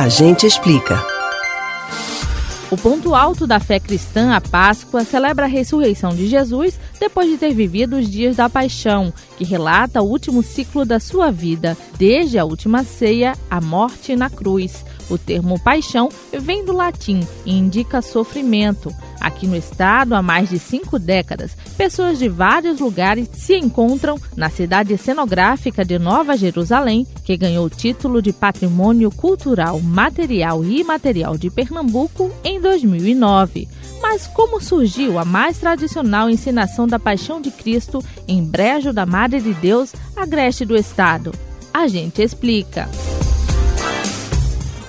A 0.00 0.08
gente 0.08 0.46
explica. 0.46 0.98
O 2.70 2.76
ponto 2.78 3.14
alto 3.14 3.46
da 3.46 3.60
fé 3.60 3.78
cristã, 3.78 4.32
a 4.32 4.40
Páscoa, 4.40 5.04
celebra 5.04 5.44
a 5.44 5.46
ressurreição 5.46 6.14
de 6.14 6.26
Jesus 6.26 6.80
depois 6.98 7.28
de 7.28 7.36
ter 7.36 7.52
vivido 7.52 7.98
os 7.98 8.08
dias 8.08 8.36
da 8.36 8.48
paixão, 8.48 9.12
que 9.36 9.44
relata 9.44 10.00
o 10.00 10.08
último 10.08 10.42
ciclo 10.42 10.86
da 10.86 10.98
sua 10.98 11.30
vida, 11.30 11.76
desde 11.98 12.38
a 12.38 12.46
última 12.46 12.82
ceia, 12.82 13.34
a 13.50 13.60
morte 13.60 14.16
na 14.16 14.30
cruz. 14.30 14.86
O 15.10 15.18
termo 15.18 15.58
paixão 15.58 16.08
vem 16.32 16.64
do 16.64 16.72
latim 16.72 17.26
e 17.44 17.52
indica 17.52 18.00
sofrimento. 18.00 18.94
Aqui 19.20 19.46
no 19.46 19.56
estado, 19.56 20.14
há 20.14 20.22
mais 20.22 20.48
de 20.48 20.58
cinco 20.58 20.98
décadas, 20.98 21.54
pessoas 21.76 22.18
de 22.18 22.28
vários 22.28 22.80
lugares 22.80 23.28
se 23.32 23.56
encontram 23.56 24.18
na 24.34 24.48
cidade 24.48 24.96
cenográfica 24.96 25.84
de 25.84 25.98
Nova 25.98 26.36
Jerusalém, 26.36 27.06
que 27.24 27.36
ganhou 27.36 27.66
o 27.66 27.70
título 27.70 28.22
de 28.22 28.32
Patrimônio 28.32 29.10
Cultural, 29.10 29.80
Material 29.80 30.64
e 30.64 30.80
Imaterial 30.80 31.36
de 31.36 31.50
Pernambuco 31.50 32.30
em 32.42 32.60
2009. 32.60 33.68
Mas 34.00 34.26
como 34.26 34.60
surgiu 34.60 35.18
a 35.18 35.24
mais 35.24 35.58
tradicional 35.58 36.30
encenação 36.30 36.86
da 36.86 36.98
Paixão 36.98 37.40
de 37.40 37.50
Cristo 37.50 38.02
em 38.26 38.42
Brejo 38.42 38.92
da 38.92 39.04
Madre 39.04 39.40
de 39.40 39.52
Deus, 39.54 39.92
agreste 40.16 40.64
do 40.64 40.76
estado? 40.76 41.32
A 41.74 41.86
gente 41.86 42.22
explica. 42.22 42.88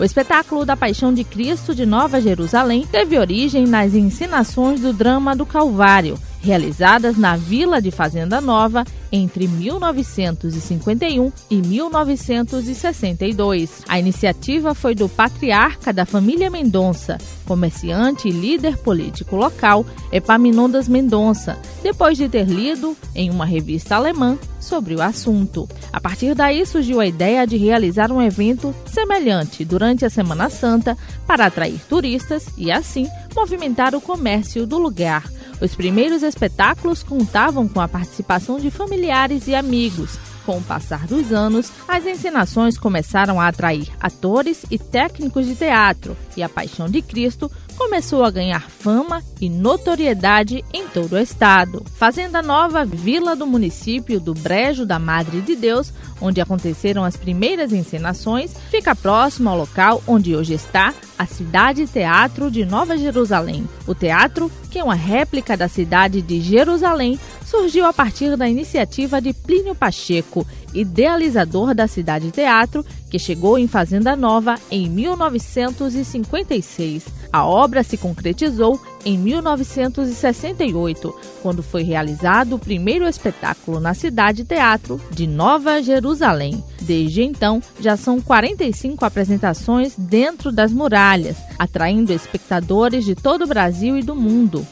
O 0.02 0.04
espetáculo 0.04 0.66
da 0.66 0.76
Paixão 0.76 1.14
de 1.14 1.24
Cristo 1.24 1.76
de 1.76 1.86
Nova 1.86 2.20
Jerusalém 2.20 2.88
teve 2.92 3.20
origem 3.20 3.68
nas 3.68 3.94
encenações 3.94 4.82
do 4.82 4.92
drama 4.92 5.36
do 5.36 5.46
Calvário, 5.46 6.18
realizadas 6.42 7.18
na 7.18 7.38
Vila 7.38 7.82
de 7.82 7.90
Fazenda 7.92 8.42
Nova 8.42 8.84
entre 9.12 9.48
1951 9.48 11.32
e 11.50 11.58
1962. 11.58 13.84
A 13.88 14.00
iniciativa 14.00 14.74
foi 14.74 14.96
do 14.96 15.08
patriarca 15.08 15.94
da 15.94 16.04
família 16.06 16.50
Mendonça, 16.50 17.20
comerciante 17.46 18.30
e 18.30 18.32
líder 18.32 18.78
político 18.78 19.36
local, 19.36 19.86
Epaminondas 20.12 20.88
Mendonça, 20.88 21.60
depois 21.84 22.18
de 22.18 22.28
ter 22.30 22.46
lido 22.46 22.98
em 23.14 23.30
uma 23.30 23.46
revista 23.46 23.96
alemã 23.96 24.40
sobre 24.60 24.96
o 24.96 25.02
assunto. 25.02 25.70
A 25.92 26.00
partir 26.00 26.34
daí 26.34 26.66
surgiu 26.66 27.02
a 27.02 27.06
ideia 27.06 27.46
de 27.46 27.58
realizar 27.58 28.12
um 28.12 28.22
evento 28.22 28.74
semelhante 28.86 29.66
durante 29.66 30.06
a 30.06 30.10
Semana 30.10 30.50
Santa 30.50 30.98
para 31.28 31.48
atrair 31.48 31.82
turistas 31.90 32.48
e, 32.58 32.72
assim, 32.72 33.10
movimentar 33.36 33.94
o 33.96 34.02
comércio 34.02 34.66
do 34.66 34.78
lugar. 34.78 35.30
Os 35.62 35.76
primeiros 35.76 36.24
espetáculos 36.24 37.04
contavam 37.04 37.68
com 37.68 37.80
a 37.80 37.88
participação 37.88 38.60
de 38.60 38.72
familiares 38.72 39.48
e 39.48 39.54
amigos. 39.54 40.18
Com 40.44 40.58
o 40.58 40.64
passar 40.64 41.06
dos 41.06 41.32
anos, 41.32 41.72
as 41.88 42.04
encenações 42.04 42.76
começaram 42.76 43.40
a 43.40 43.48
atrair 43.48 43.88
atores 44.00 44.66
e 44.72 44.80
técnicos 44.80 45.46
de 45.46 45.54
teatro, 45.54 46.18
e 46.36 46.42
a 46.42 46.50
Paixão 46.50 46.90
de 46.90 47.00
Cristo 47.04 47.50
começou 47.78 48.24
a 48.24 48.32
ganhar 48.32 48.70
fama 48.70 49.24
e 49.40 49.50
notoriedade 49.50 50.64
em 50.74 50.88
todo 50.88 51.14
o 51.14 51.20
estado. 51.20 51.84
Fazenda 51.96 52.42
Nova, 52.42 52.86
vila 52.86 53.36
do 53.36 53.48
município 53.48 54.20
do 54.20 54.34
Brejo 54.34 54.86
da 54.86 55.00
Madre 55.00 55.42
de 55.42 55.56
Deus, 55.56 55.94
onde 56.20 56.40
aconteceram 56.40 57.04
as 57.04 57.18
primeiras 57.18 57.74
encenações, 57.74 58.54
fica 58.70 58.96
próximo 58.96 59.50
ao 59.50 59.58
local 59.58 60.04
onde 60.08 60.36
hoje 60.36 60.54
está 60.54 60.94
a 61.18 61.26
Cidade 61.26 61.86
Teatro 61.88 62.50
de 62.50 62.66
Nova 62.66 62.98
Jerusalém. 62.98 63.68
O 63.86 63.94
teatro, 63.94 64.52
que 64.70 64.80
é 64.80 64.84
uma 64.84 64.96
réplica 64.96 65.56
da 65.56 65.68
cidade 65.68 66.22
de 66.22 66.42
Jerusalém, 66.42 67.20
surgiu 67.52 67.86
a 67.86 67.92
partir 67.92 68.38
da 68.38 68.48
iniciativa 68.48 69.20
de 69.22 69.34
Plínio 69.34 69.76
Pacheco, 69.76 70.48
idealizador 70.74 71.76
da 71.76 71.86
Cidade 71.86 72.32
Teatro, 72.32 72.86
que 73.10 73.20
chegou 73.20 73.60
em 73.60 73.68
Fazenda 73.68 74.16
Nova 74.16 74.56
em 74.72 74.90
1956. 74.90 77.08
A 77.34 77.46
obra 77.46 77.84
se 77.84 77.98
concretizou 77.98 78.80
em 79.04 79.18
1968, 79.18 81.14
quando 81.42 81.62
foi 81.62 81.84
realizado 81.84 82.56
o 82.56 82.60
primeiro 82.60 83.06
espetáculo 83.06 83.82
na 83.82 83.94
Cidade 83.94 84.46
Teatro 84.46 85.02
de 85.12 85.28
Nova 85.28 85.82
Jerusalém. 85.82 86.64
Desde 86.82 87.22
então, 87.22 87.62
já 87.82 87.98
são 87.98 88.22
45 88.22 89.04
apresentações 89.04 89.94
dentro 89.98 90.54
das 90.54 90.72
muralhas, 90.72 91.36
atraindo 91.60 92.14
espectadores 92.14 93.04
de 93.04 93.14
todo 93.14 93.44
o 93.44 93.48
Brasil 93.48 93.98
e 93.98 94.04
do 94.04 94.16
mundo. 94.16 94.66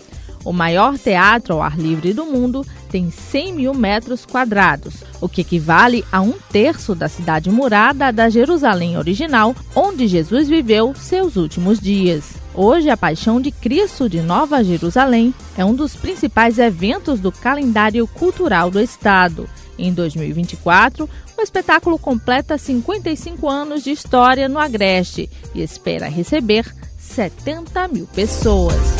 O 0.44 0.53
maior 0.53 0.97
teatro 0.97 1.55
ao 1.55 1.61
ar 1.61 1.77
livre 1.77 2.13
do 2.13 2.25
mundo 2.25 2.66
tem 2.89 3.11
100 3.11 3.53
mil 3.53 3.73
metros 3.73 4.25
quadrados, 4.25 4.95
o 5.22 5.27
que 5.29 5.41
equivale 5.41 6.03
a 6.11 6.22
um 6.22 6.33
terço 6.51 6.95
da 6.95 7.07
cidade 7.07 7.50
murada 7.50 8.11
da 8.11 8.29
Jerusalém 8.29 8.97
original, 8.97 9.55
onde 9.75 10.07
Jesus 10.07 10.47
viveu 10.47 10.94
seus 10.95 11.35
últimos 11.35 11.79
dias. 11.79 12.33
Hoje, 12.53 12.89
a 12.89 12.97
Paixão 12.97 13.39
de 13.39 13.51
Cristo 13.51 14.09
de 14.09 14.22
Nova 14.22 14.63
Jerusalém 14.63 15.33
é 15.57 15.63
um 15.63 15.75
dos 15.75 15.95
principais 15.95 16.57
eventos 16.57 17.19
do 17.19 17.31
calendário 17.31 18.07
cultural 18.07 18.71
do 18.71 18.79
estado. 18.79 19.47
Em 19.77 19.94
2024, 19.94 21.09
o 21.38 21.41
espetáculo 21.41 21.97
completa 21.97 22.57
55 22.57 23.47
anos 23.47 23.83
de 23.83 23.91
história 23.91 24.50
no 24.50 24.59
Agreste 24.59 25.29
e 25.56 25.61
espera 25.61 26.09
receber 26.09 26.66
70 26.97 27.88
mil 27.88 28.07
pessoas. 28.07 28.98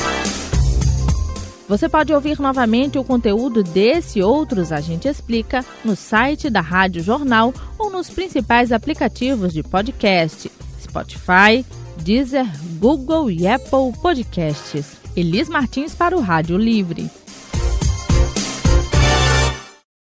Você 1.70 1.88
pode 1.88 2.12
ouvir 2.12 2.40
novamente 2.40 2.98
o 2.98 3.04
conteúdo 3.04 3.62
desse 3.62 4.18
e 4.18 4.24
outros 4.24 4.72
A 4.72 4.82
Gente 4.82 5.08
Explica 5.08 5.64
no 5.86 5.96
site 5.96 6.50
da 6.50 6.62
Rádio 6.62 7.04
Jornal 7.04 7.54
ou 7.78 7.92
nos 7.92 8.10
principais 8.10 8.72
aplicativos 8.72 9.54
de 9.54 9.62
podcast: 9.62 10.52
Spotify, 10.82 11.64
Deezer, 12.02 12.48
Google 12.80 13.30
e 13.30 13.48
Apple 13.48 13.94
Podcasts. 14.02 14.98
Elis 15.16 15.48
Martins 15.48 15.94
para 15.94 16.18
o 16.18 16.22
Rádio 16.22 16.58
Livre. 16.58 17.08